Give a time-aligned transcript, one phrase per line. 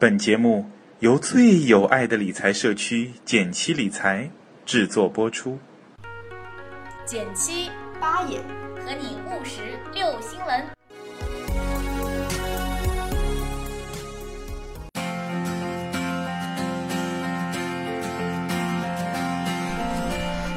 [0.00, 0.64] 本节目
[1.00, 4.30] 由最有爱的理财社区简七理财
[4.64, 5.58] 制作播出。
[7.04, 7.68] 简七
[8.00, 8.38] 八爷
[8.76, 10.64] 和你务实六新闻。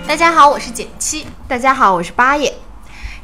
[0.07, 1.25] 大家好，我是简七。
[1.47, 2.53] 大家好，我是八爷。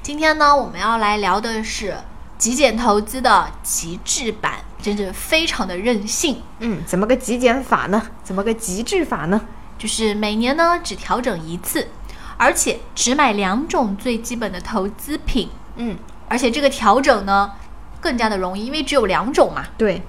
[0.02, 1.96] 今天呢，我们要来聊的是
[2.40, 4.62] 极简投资的极致版，
[4.96, 6.42] 真的非常的任性。
[6.60, 8.02] 嗯，怎么个极简法呢？
[8.24, 9.42] 怎么个极致法呢？
[9.78, 11.90] 就是每年呢只调整一次，
[12.38, 15.50] 而且只买两种最基本的投资品。
[15.76, 15.98] 嗯，
[16.30, 17.52] 而且这个调整呢
[18.00, 19.66] 更加的容易，因为只有两种嘛。
[19.78, 20.02] 对，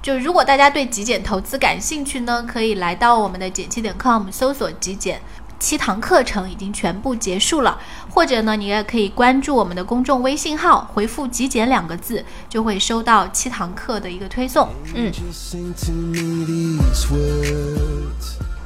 [0.00, 5.20] 就如果大家对极简投资感兴趣呢，可以来到我们的简七点 com 搜索极简。
[5.58, 7.78] 七堂课程已经全部结束了，
[8.10, 14.68] 或者呢，你也可以关注我们的公众微信号，回复“极简”两个字，就会收到七堂课的一个推送。
[14.94, 15.10] 嗯，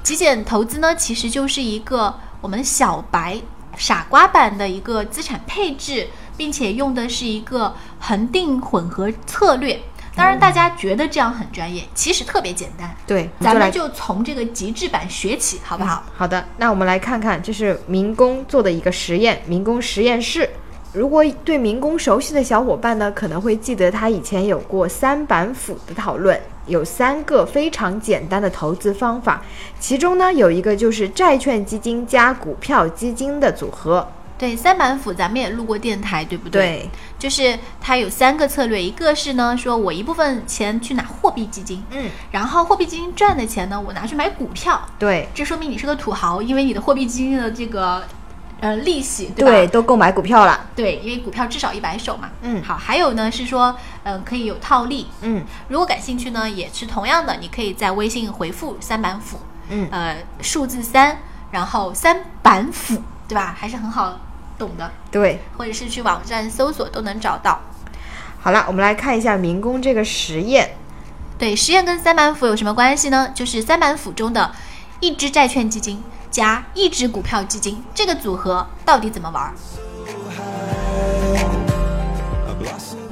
[0.02, 3.40] 极简投资呢，其实就是一个我们小白
[3.76, 9.80] 傻瓜版的一个资产配置，并且用的是一个恒定混合策略。
[10.16, 12.94] 当然，大家觉得这样很专业，其实特别简单。
[13.06, 16.02] 对，咱们就从这个极致版学起，好不好？
[16.14, 20.50] 好的，那我们来看看，这是民工做的一个实验，民工实验室。
[20.92, 29.40] 如果对民工熟悉的小伙伴呢，可能会记得他以前有过三板斧的讨论，有三个非常简单的投资方法，
[29.78, 34.06] 其中呢有一个就是债券基金加股票基金的组合。
[34.40, 36.62] 对，三板斧咱们也录过电台，对不对？
[36.62, 36.90] 对。
[37.18, 48.02] 就是它有三个策略，一个是呢，说我一部分钱去拿货币基金，嗯，然后货币基金赚的钱呢，我拿去买股票，对，这说明你是个土豪，因为你的货币基金的这个
[48.60, 61.18] 呃利息，对对，都购买股票了，对，因为股票至少一百手嘛，嗯，好，还有呢是说，嗯、呃，可以有套利，嗯，如果感兴趣呢，也是同样的，你可以在微信回复三板斧，嗯，呃，数字三，
[61.50, 63.54] 然后三板斧，对吧？
[63.54, 64.18] 还是很好。
[64.60, 67.58] 懂的，对，或者是去网站搜索都能找到。
[68.42, 70.76] 好了，我们来看一下民工这个实验。
[71.38, 73.30] 对，实验跟三板斧有什么关系呢？
[73.34, 74.52] 就是三板斧中的
[75.00, 79.50] 一只债券基金加一只股票基金，这个组合到底怎么玩？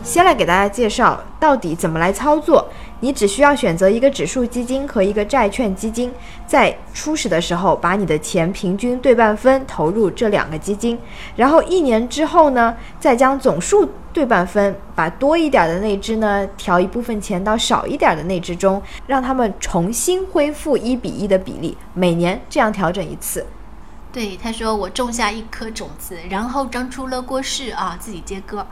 [0.04, 2.69] 先来给大家介绍到底怎么来操作。
[3.00, 6.12] 你只需要选择一个指数基金和一个债券基金，
[6.47, 10.98] 在初始的时候把你的钱平均对半分投入这两个基金，
[11.37, 23.47] 然后一年之后呢，再将总数对半分，把多一点的那只呢调一部分钱到少一点的那只中，让它们重新恢复一比一的比例，每年这样调整一次。
[24.10, 28.66] 对，他说我种下一颗种子，然后长出了果实啊，自己接歌。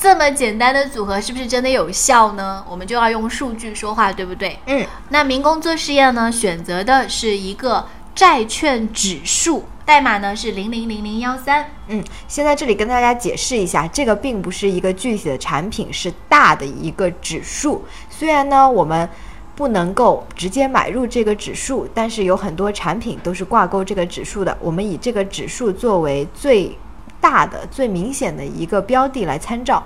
[0.00, 2.64] 这么简单的组合是不是真的有效呢？
[2.70, 4.56] 我们就要用数据说话，对不对？
[4.66, 4.86] 嗯。
[5.08, 11.68] 那民工做实验呢，选择的是一个债券指数，代码呢是零零零零幺三。
[11.88, 17.84] 嗯，先在这里跟大家解释一下，这个并不是一个具体的产品，是大的一个指数。
[18.08, 19.08] 虽然呢，我们
[19.56, 24.56] 不能够直接买入这个指数，但是有很多产品都是挂钩这个指数的。
[24.60, 26.78] 我们以这个指数作为最。
[27.20, 29.84] 大的最明显的一个标的来参照，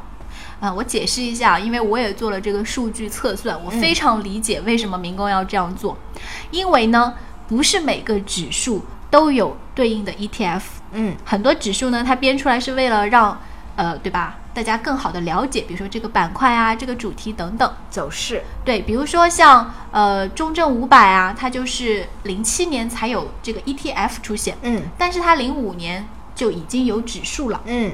[0.60, 6.20] 啊，我解释一下，因为我也做了这个数据测算，我非常理解为什么民工要这样做，嗯、
[6.50, 7.14] 因为呢，
[7.48, 10.62] 不是每个指数都有对应的 ETF，
[10.92, 13.40] 嗯，很多指数呢，它编出来是为了让，
[13.76, 14.38] 呃，对吧？
[14.54, 17.72] 大家更好的了解，比如说这个板块啊，这个主题等等。
[17.88, 26.06] 走势，对，比如说像呃中证五百啊，它就是零七年才有这个 ETF 出现，嗯，但是它零五年。
[26.42, 27.92] 就已经有指数了，嗯，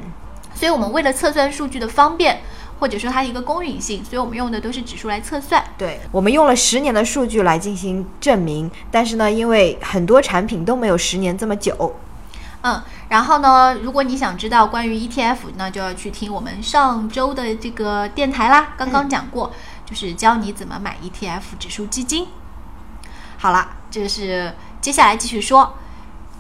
[0.54, 2.40] 所以我们为了测算数据的方便，
[2.80, 5.62] 或者说它一个公允性，所以我们用的都是指数来测算。
[5.76, 11.94] 对，我们用了十年的数据来进行证明，但是呢，因为很多产品都没有十年这么久，
[12.62, 19.54] 嗯，然后呢，如果你想知道关于 ETF，那就要去听我们上周的这个电台啦，刚刚讲过，嗯、
[19.84, 22.28] 就是教你怎么买 ETF 指数基金。
[23.36, 25.74] 好了，这是接下来继续说。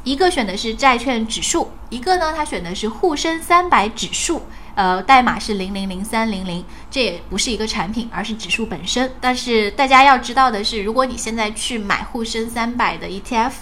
[0.08, 4.40] 一个选的是债券指数，一个呢，它选的是沪深三百指数，
[4.74, 9.12] 呃，代码是零零零三零零，这也不是一个产品，而是指数本身。
[9.20, 13.52] 但是大家要知道的是，如果你现在去买沪深三百的 ETF，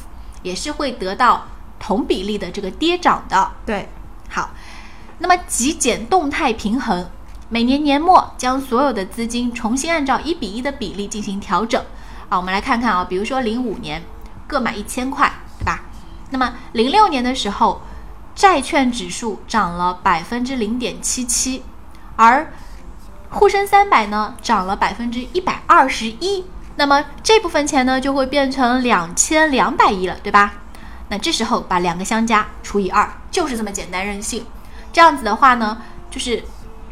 [0.45, 1.49] 也是会得到
[1.81, 3.51] 同比例的这个跌涨的。
[3.67, 3.89] 对，
[4.29, 4.51] 好，
[5.19, 7.11] 那么极简动态平衡，
[7.49, 11.85] 每年年末将所有的资金重新按照一比一的比例进行调整。
[12.29, 14.01] 啊，我们来看看啊，比如说零五年
[14.47, 15.29] 各买一千块？
[16.31, 17.81] 那么零六年的时候，
[18.35, 21.63] 债券指数涨了百分之零点七七，
[22.17, 22.53] 而
[23.31, 26.45] 沪深三百呢涨了百分之一百二十一，
[26.77, 30.55] 那么这部分钱呢就会变成两千两百亿了，对吧？
[31.09, 34.45] 那这时候把两个相加除以二，就是这么简单任性。
[34.93, 35.79] 这样子的话呢，
[36.11, 36.43] 就是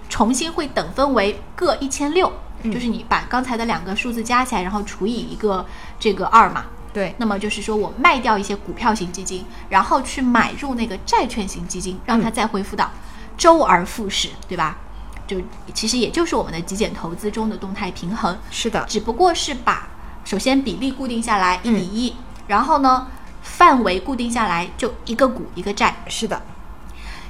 [0.09, 2.33] 重新会等分为各一千六，
[2.65, 5.67] 就是你把刚才的两个数字加起来，然后除以一个
[5.99, 6.67] 这个二嘛。
[6.95, 12.89] 对，那么就是说我卖掉一些股票型基金，然后去买入那个债券型基金，让它再恢复到
[13.37, 14.79] 周而复始，对吧？
[15.27, 15.41] 就
[15.75, 19.89] 其实也就是我们的极简投资中的动态平衡，是的，只不过是把
[20.25, 22.15] 首先比例固定下来一比一，
[22.47, 23.09] 然后呢
[23.43, 26.41] 范围固定下来就一个股一个债，是的。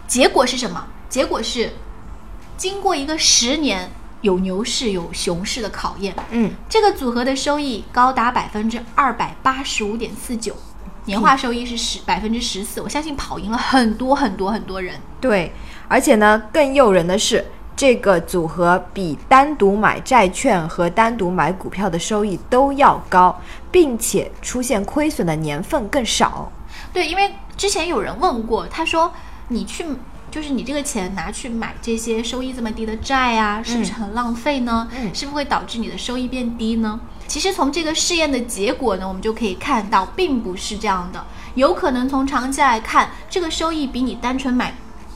[0.07, 0.87] 结果是什么？
[1.09, 1.73] 结果是
[2.59, 3.91] 经过一个十年
[4.25, 10.57] 有牛市有熊市的考验，嗯，这个组合的收益高达百分之二百八十五点四九，
[11.05, 14.99] 年化收益是十百分之十四，我相信跑赢了很多很多很多人。
[15.21, 15.53] 对，
[15.89, 17.45] 而且呢，更诱人的是，
[17.77, 23.39] 这个组合比单独买债券和单独买股票的收益都要高，
[23.71, 26.51] 并且出现亏损的年份更少。
[26.95, 29.13] 对，因为之前有人问过，他说
[29.49, 29.85] 你去。
[30.35, 34.89] 就是你这个钱拿去买这些收益这么低的债啊，是不是很浪费呢？
[34.91, 36.99] 嗯是不是会导致你的收益变低呢？
[37.29, 41.25] 其实从这个试验的结果呢，我们就可以看到，并不是这样的。
[41.55, 44.75] 有可能从长期来看，这个收益比你单纯买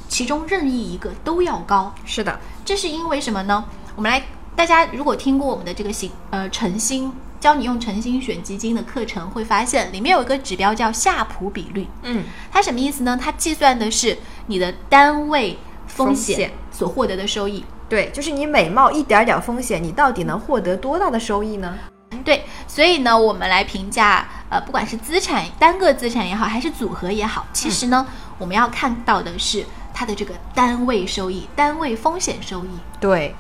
[0.09, 1.93] 其中任意一个都要高。
[2.05, 3.65] 是的，这是因为什么呢？
[3.97, 4.23] 我们来，
[4.55, 11.87] 大家如果听过我们的这个行呃诚心教你用诚心选基金的课程，会发现里面有一个指标叫夏普比率。
[12.03, 13.19] 嗯，它什么意思呢？
[13.21, 17.65] 它计算的是你的单位风险所获得的收益。
[17.89, 21.79] 对，就是你每冒一点点风险，你到底能获得多大的收益呢？
[22.25, 28.07] 对，所以呢，我们来评价，呃，不管是资产单个资产也好，还是组合也好，其实呢，
[28.37, 29.65] 我们要看到的是
[29.95, 32.71] 它的这个单位收益、单位风险收益。
[33.01, 33.35] 对，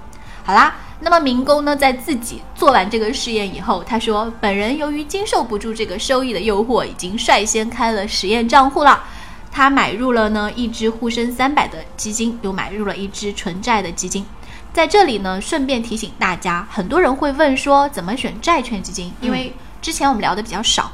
[0.44, 9.04] 好啦，那么民工呢，在自己做完这个试验以后，他说，本人由于经受不住这个收益的诱惑，已经率先开了实验账户了。
[9.50, 14.26] 他买入了呢一只沪深三百的基金，又买入了一只纯债的基金。
[14.72, 20.92] 在这里呢，顺便提醒大家，很多人会问说怎么选债券基金，因为之前我们聊的比较少。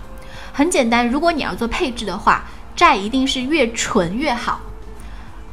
[0.52, 2.44] 很简单，如果你要做配置的话，
[2.76, 4.60] 债一定是越纯越好。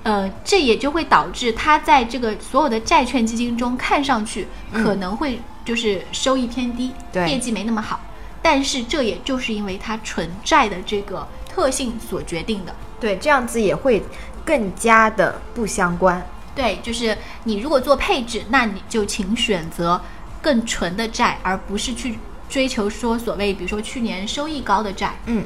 [0.03, 7.99] 呃，这也就会导致它在这个所有的债券基金中看上去可能会就是收益偏低，对业绩没那么好。
[8.41, 12.75] 但是这也就是因为它纯债的这个特性所决定的。
[12.99, 14.03] 对，这样子也会
[14.43, 16.25] 更加的不相关。
[16.55, 20.01] 对，就是你如果做配置，那你就请选择
[20.41, 22.17] 更纯的债，而不是去
[22.49, 25.13] 追求说所谓比如说去年收益高的债。
[25.27, 25.45] 嗯。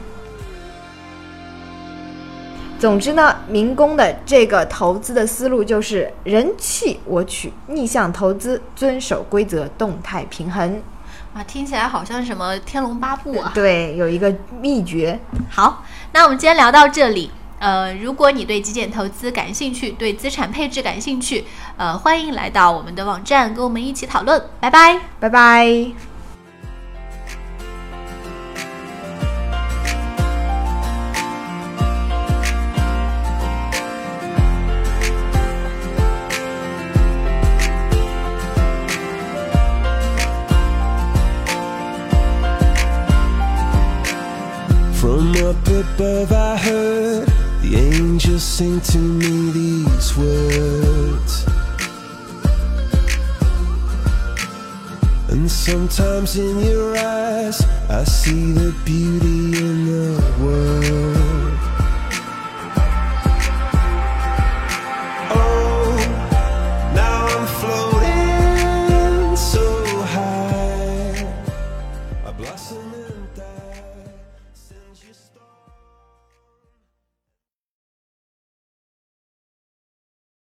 [2.85, 10.79] 总之呢，民工的这个投资的思路就是人气我取，逆向投资，遵守规则，动态平衡。
[11.33, 13.51] 啊，听起来好像什么《天龙八部》啊。
[13.55, 15.19] 对，有一个秘诀。
[15.49, 17.31] 好，那我们今天聊到这里。
[17.57, 21.43] 呃，如果你对极简投资感兴趣，对资产配置感兴趣，
[21.77, 24.39] 呃，欢迎来到我们的网站，跟我们一起讨论。
[24.59, 24.99] 拜拜。
[25.19, 26.14] 拜拜。
[48.35, 51.45] Angels sing to me these words.
[55.29, 61.14] And sometimes in your eyes, I see the beauty in the world.